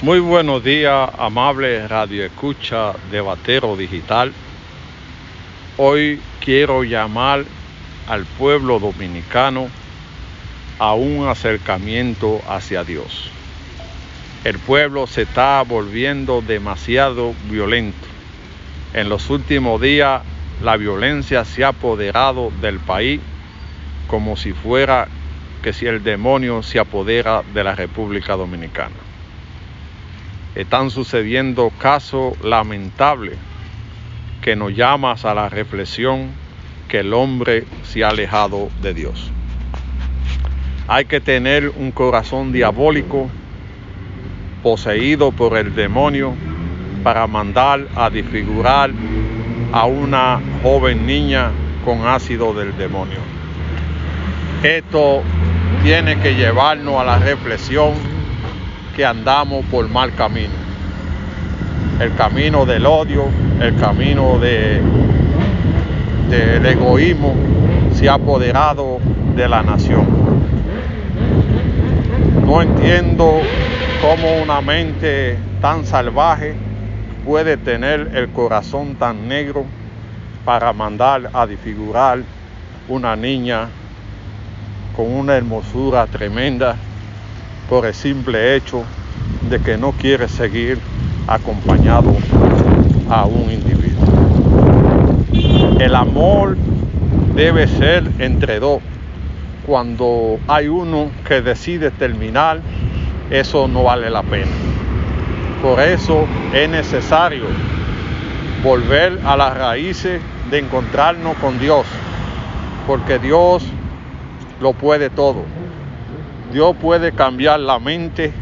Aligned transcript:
Muy 0.00 0.20
buenos 0.20 0.62
días, 0.62 1.10
amable 1.18 1.88
radio 1.88 2.24
escucha 2.24 2.92
de 3.10 3.20
Batero 3.20 3.76
Digital. 3.76 4.32
Hoy 5.76 6.20
quiero 6.38 6.84
llamar 6.84 7.44
al 8.06 8.24
pueblo 8.24 8.78
dominicano 8.78 9.68
a 10.78 10.94
un 10.94 11.26
acercamiento 11.26 12.40
hacia 12.48 12.84
Dios. 12.84 13.32
El 14.44 14.60
pueblo 14.60 15.08
se 15.08 15.22
está 15.22 15.64
volviendo 15.66 16.42
demasiado 16.42 17.34
violento. 17.50 18.06
En 18.94 19.08
los 19.08 19.28
últimos 19.30 19.80
días 19.80 20.22
la 20.62 20.76
violencia 20.76 21.44
se 21.44 21.64
ha 21.64 21.68
apoderado 21.68 22.52
del 22.60 22.78
país 22.78 23.20
como 24.06 24.36
si 24.36 24.52
fuera 24.52 25.08
que 25.60 25.72
si 25.72 25.86
el 25.86 26.04
demonio 26.04 26.62
se 26.62 26.78
apodera 26.78 27.42
de 27.52 27.64
la 27.64 27.74
República 27.74 28.36
Dominicana 28.36 29.07
están 30.54 30.90
sucediendo 30.90 31.70
casos 31.78 32.34
lamentables 32.42 33.36
que 34.42 34.56
nos 34.56 34.74
llaman 34.74 35.16
a 35.22 35.34
la 35.34 35.48
reflexión 35.48 36.30
que 36.88 37.00
el 37.00 37.12
hombre 37.12 37.64
se 37.84 38.04
ha 38.04 38.08
alejado 38.08 38.68
de 38.80 38.94
Dios. 38.94 39.30
Hay 40.86 41.04
que 41.04 41.20
tener 41.20 41.68
un 41.68 41.92
corazón 41.92 42.50
diabólico 42.50 43.28
poseído 44.62 45.32
por 45.32 45.56
el 45.56 45.74
demonio 45.74 46.34
para 47.02 47.26
mandar 47.26 47.86
a 47.94 48.10
disfigurar 48.10 48.90
a 49.72 49.84
una 49.84 50.40
joven 50.62 51.06
niña 51.06 51.50
con 51.84 52.06
ácido 52.06 52.54
del 52.54 52.76
demonio. 52.76 53.18
Esto 54.62 55.22
tiene 55.82 56.18
que 56.18 56.34
llevarnos 56.34 57.00
a 57.00 57.04
la 57.04 57.18
reflexión 57.18 57.92
que 58.98 59.06
andamos 59.06 59.64
por 59.66 59.88
mal 59.88 60.12
camino. 60.16 60.54
El 62.00 62.16
camino 62.16 62.66
del 62.66 62.84
odio, 62.84 63.26
el 63.60 63.76
camino 63.76 64.40
de, 64.40 64.82
del 66.28 66.66
egoísmo 66.66 67.32
se 67.94 68.08
ha 68.08 68.14
apoderado 68.14 68.98
de 69.36 69.48
la 69.48 69.62
nación. 69.62 70.04
No 72.44 72.60
entiendo 72.60 73.40
cómo 74.02 74.42
una 74.42 74.60
mente 74.62 75.38
tan 75.60 75.86
salvaje 75.86 76.56
puede 77.24 77.56
tener 77.56 78.10
el 78.16 78.30
corazón 78.30 78.96
tan 78.96 79.28
negro 79.28 79.64
para 80.44 80.72
mandar 80.72 81.30
a 81.32 81.46
disfigurar 81.46 82.18
una 82.88 83.14
niña 83.14 83.68
con 84.96 85.06
una 85.06 85.36
hermosura 85.36 86.04
tremenda 86.08 86.74
por 87.68 87.84
el 87.86 87.94
simple 87.94 88.56
hecho 88.56 88.84
de 89.48 89.60
que 89.60 89.76
no 89.76 89.92
quiere 89.92 90.28
seguir 90.28 90.78
acompañado 91.26 92.16
a 93.10 93.26
un 93.26 93.50
individuo. 93.50 94.06
El 95.78 95.94
amor 95.94 96.56
debe 97.34 97.68
ser 97.68 98.10
entre 98.18 98.58
dos. 98.58 98.80
Cuando 99.66 100.38
hay 100.48 100.68
uno 100.68 101.10
que 101.26 101.42
decide 101.42 101.90
terminar, 101.90 102.60
eso 103.30 103.68
no 103.68 103.84
vale 103.84 104.08
la 104.08 104.22
pena. 104.22 104.50
Por 105.62 105.78
eso 105.80 106.26
es 106.54 106.70
necesario 106.70 107.44
volver 108.62 109.20
a 109.24 109.36
las 109.36 109.56
raíces 109.56 110.22
de 110.50 110.58
encontrarnos 110.58 111.36
con 111.36 111.58
Dios, 111.58 111.86
porque 112.86 113.18
Dios 113.18 113.62
lo 114.60 114.72
puede 114.72 115.10
todo. 115.10 115.57
Dios 116.52 116.74
puede 116.80 117.12
cambiar 117.12 117.60
la 117.60 117.78
mente 117.78 118.32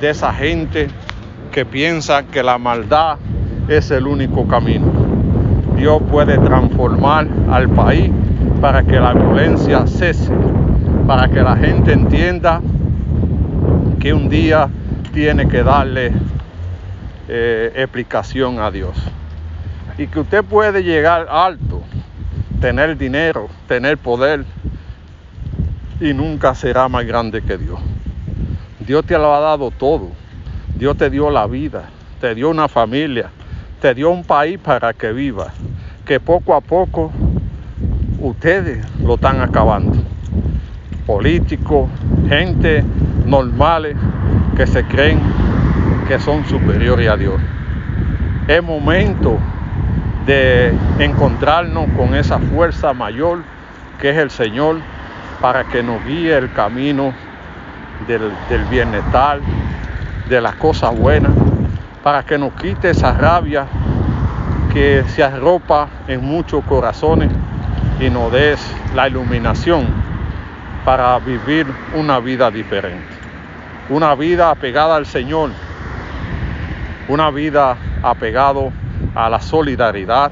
de 0.00 0.10
esa 0.10 0.32
gente 0.32 0.88
que 1.50 1.64
piensa 1.64 2.22
que 2.24 2.42
la 2.42 2.56
maldad 2.58 3.18
es 3.68 3.90
el 3.90 4.06
único 4.06 4.46
camino. 4.46 4.86
Dios 5.76 6.00
puede 6.10 6.38
transformar 6.38 7.26
al 7.50 7.68
país 7.68 8.10
para 8.60 8.84
que 8.84 9.00
la 9.00 9.12
violencia 9.12 9.86
cese, 9.86 10.32
para 11.06 11.28
que 11.28 11.42
la 11.42 11.56
gente 11.56 11.92
entienda 11.92 12.60
que 13.98 14.12
un 14.12 14.28
día 14.28 14.68
tiene 15.12 15.48
que 15.48 15.64
darle 15.64 16.12
eh, 17.28 17.72
explicación 17.74 18.60
a 18.60 18.70
Dios. 18.70 18.96
Y 19.98 20.06
que 20.06 20.20
usted 20.20 20.44
puede 20.44 20.84
llegar 20.84 21.26
alto, 21.28 21.82
tener 22.60 22.96
dinero, 22.96 23.48
tener 23.66 23.98
poder, 23.98 24.44
y 26.02 26.12
nunca 26.12 26.52
será 26.56 26.88
más 26.88 27.06
grande 27.06 27.42
que 27.42 27.56
Dios. 27.56 27.78
Dios 28.80 29.06
te 29.06 29.16
lo 29.16 29.32
ha 29.32 29.38
dado 29.38 29.70
todo. 29.70 30.10
Dios 30.74 30.96
te 30.96 31.08
dio 31.08 31.30
la 31.30 31.46
vida, 31.46 31.84
te 32.20 32.34
dio 32.34 32.50
una 32.50 32.66
familia, 32.66 33.30
te 33.80 33.94
dio 33.94 34.10
un 34.10 34.24
país 34.24 34.58
para 34.58 34.92
que 34.94 35.12
viva, 35.12 35.52
que 36.04 36.18
poco 36.18 36.56
a 36.56 36.60
poco 36.60 37.12
ustedes 38.18 38.84
lo 39.00 39.14
están 39.14 39.40
acabando. 39.40 40.02
Políticos, 41.06 41.88
gente 42.28 42.82
normales 43.24 43.96
que 44.56 44.66
se 44.66 44.84
creen 44.84 45.20
que 46.08 46.18
son 46.18 46.44
superiores 46.46 47.08
a 47.08 47.16
Dios. 47.16 47.40
Es 48.48 48.60
momento 48.60 49.38
de 50.26 50.74
encontrarnos 50.98 51.88
con 51.96 52.16
esa 52.16 52.40
fuerza 52.40 52.92
mayor 52.92 53.44
que 54.00 54.10
es 54.10 54.16
el 54.16 54.30
Señor 54.30 54.80
para 55.42 55.64
que 55.64 55.82
nos 55.82 56.02
guíe 56.04 56.38
el 56.38 56.52
camino 56.52 57.12
del, 58.06 58.32
bienestar, 58.70 59.40
de 60.28 60.40
las 60.40 60.54
cosas 60.54 60.96
buenas, 60.96 61.32
para 62.04 62.22
que 62.22 62.38
nos 62.38 62.52
quite 62.52 62.90
esa 62.90 63.12
rabia 63.12 63.66
que 64.72 65.02
se 65.08 65.24
arropa 65.24 65.88
en 66.06 66.24
muchos 66.24 66.64
corazones 66.64 67.28
y 67.98 68.08
nos 68.08 68.30
des 68.30 68.64
la 68.94 69.08
iluminación 69.08 69.86
para 70.84 71.18
vivir 71.18 71.66
una 71.94 72.20
vida 72.20 72.48
diferente, 72.48 73.12
una 73.90 74.14
vida 74.14 74.48
apegada 74.48 74.94
al 74.94 75.06
Señor, 75.06 75.50
una 77.08 77.32
vida 77.32 77.76
apegada 78.00 78.70
a 79.16 79.28
la 79.28 79.40
solidaridad, 79.40 80.30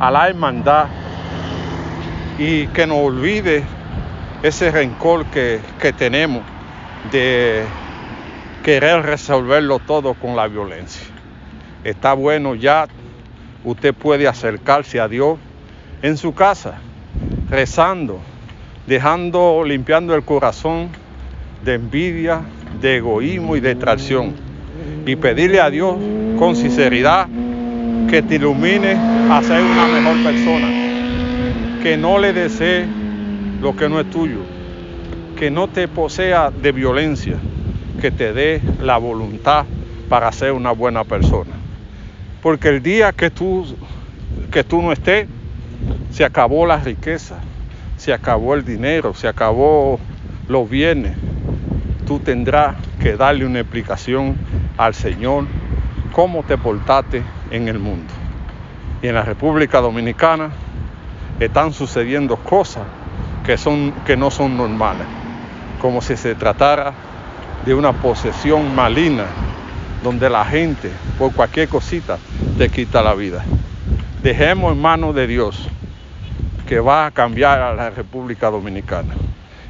a 0.00 0.10
la 0.10 0.28
hermandad 0.28 0.86
y 2.38 2.66
que 2.68 2.88
nos 2.88 2.98
olvide 2.98 3.64
ese 4.42 4.70
rencor 4.70 5.26
que, 5.26 5.60
tenemos 5.98 6.42
de 7.12 7.64
querer 8.62 9.02
resolverlo 9.02 9.78
todo 9.78 10.14
con 10.14 10.36
la 10.36 10.48
violencia. 10.48 11.06
Está 11.84 12.14
bueno 12.14 12.54
ya, 12.54 12.86
usted 13.64 13.94
puede 13.94 14.28
acercarse 14.28 15.00
a 15.00 15.08
Dios 15.08 15.38
en 16.02 16.16
su 16.16 16.34
casa, 16.34 16.78
rezando, 17.50 18.20
dejando, 18.86 19.62
limpiando 19.64 20.14
el 20.14 20.24
corazón 20.24 20.88
de 21.64 21.74
envidia, 21.74 22.40
de 22.80 22.96
egoísmo 22.96 23.56
y 23.56 23.60
de 23.60 23.74
traición. 23.74 24.34
Y 25.04 25.16
pedirle 25.16 25.60
a 25.60 25.68
Dios 25.68 25.96
con 26.38 26.56
sinceridad 26.56 27.28
que 28.08 28.22
te 28.22 28.36
ilumine 28.36 28.92
a 29.30 29.42
ser 29.42 29.62
una 29.62 29.86
mejor 29.88 30.22
persona, 30.22 30.68
que 31.82 31.96
no 31.96 32.18
le 32.18 32.32
desee 32.32 32.99
lo 33.60 33.76
que 33.76 33.88
no 33.88 34.00
es 34.00 34.08
tuyo, 34.08 34.38
que 35.36 35.50
no 35.50 35.68
te 35.68 35.86
posea 35.86 36.50
de 36.50 36.72
violencia, 36.72 37.36
que 38.00 38.10
te 38.10 38.32
dé 38.32 38.62
la 38.80 38.96
voluntad 38.96 39.66
para 40.08 40.32
ser 40.32 40.52
una 40.52 40.72
buena 40.72 41.04
persona. 41.04 41.52
Porque 42.42 42.68
el 42.68 42.82
día 42.82 43.12
que 43.12 43.30
tú, 43.30 43.66
que 44.50 44.64
tú 44.64 44.80
no 44.80 44.92
estés, 44.92 45.28
se 46.10 46.24
acabó 46.24 46.66
la 46.66 46.78
riqueza, 46.78 47.36
se 47.98 48.14
acabó 48.14 48.54
el 48.54 48.64
dinero, 48.64 49.12
se 49.14 49.28
acabó 49.28 50.00
los 50.48 50.68
bienes. 50.68 51.12
Tú 52.06 52.18
tendrás 52.18 52.76
que 52.98 53.16
darle 53.16 53.44
una 53.44 53.60
explicación 53.60 54.36
al 54.78 54.94
Señor 54.94 55.44
cómo 56.12 56.42
te 56.42 56.56
portaste 56.56 57.22
en 57.50 57.68
el 57.68 57.78
mundo. 57.78 58.12
Y 59.02 59.08
en 59.08 59.14
la 59.14 59.22
República 59.22 59.80
Dominicana 59.80 60.50
están 61.38 61.72
sucediendo 61.72 62.36
cosas 62.36 62.84
que, 63.50 63.58
son, 63.58 63.92
que 64.06 64.16
no 64.16 64.30
son 64.30 64.56
normales, 64.56 65.08
como 65.80 66.00
si 66.00 66.16
se 66.16 66.36
tratara 66.36 66.92
de 67.66 67.74
una 67.74 67.92
posesión 67.92 68.72
maligna 68.76 69.24
donde 70.04 70.30
la 70.30 70.44
gente 70.44 70.88
por 71.18 71.32
cualquier 71.32 71.68
cosita 71.68 72.18
te 72.56 72.68
quita 72.68 73.02
la 73.02 73.12
vida. 73.14 73.42
Dejemos 74.22 74.72
en 74.72 74.80
manos 74.80 75.16
de 75.16 75.26
Dios 75.26 75.66
que 76.68 76.78
va 76.78 77.06
a 77.06 77.10
cambiar 77.10 77.60
a 77.60 77.74
la 77.74 77.90
República 77.90 78.50
Dominicana, 78.50 79.14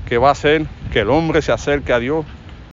que 0.06 0.18
va 0.18 0.28
a 0.28 0.32
hacer 0.32 0.66
que 0.92 1.00
el 1.00 1.08
hombre 1.08 1.40
se 1.40 1.50
acerque 1.50 1.94
a 1.94 2.00
Dios 2.00 2.26